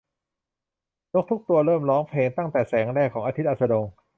[1.13, 3.85] นกทุกตัวเริ่มร้องเพลงตั้งแต่แสงแรกของอาทิตย์อัสดง